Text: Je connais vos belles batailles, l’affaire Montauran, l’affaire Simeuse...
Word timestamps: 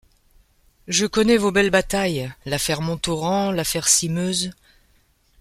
Je 0.87 1.05
connais 1.05 1.37
vos 1.37 1.51
belles 1.51 1.69
batailles, 1.69 2.33
l’affaire 2.47 2.81
Montauran, 2.81 3.51
l’affaire 3.51 3.87
Simeuse... 3.87 4.49